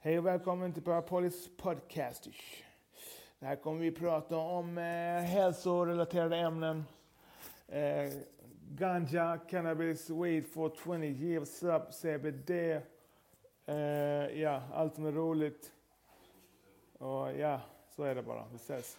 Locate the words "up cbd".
11.62-12.50